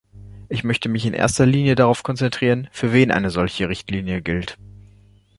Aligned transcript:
Ich 0.49 0.63
möchte 0.63 0.89
mich 0.89 1.05
in 1.05 1.13
erster 1.13 1.45
Linie 1.45 1.75
darauf 1.75 2.01
konzentrieren, 2.01 2.67
für 2.71 2.91
wen 2.91 3.11
eine 3.11 3.29
solche 3.29 3.69
Richtlinie 3.69 4.23
gilt. 4.23 4.57